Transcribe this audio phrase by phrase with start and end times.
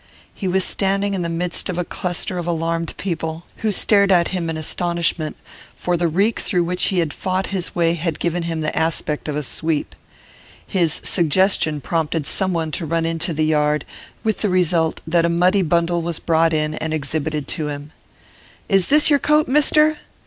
[0.33, 4.29] He was standing in the midst of a cluster of alarmed people, who stared at
[4.29, 5.37] him in astonishment,
[5.75, 9.27] for the reek through which he had fought his way had given him the aspect
[9.27, 9.93] of a sweep.
[10.65, 13.85] His suggestion prompted someone to run into the yard,
[14.23, 17.91] with the result that a muddy bundle was brought in and exhibited to him.
[18.67, 19.99] 'Is this your coat, Mister?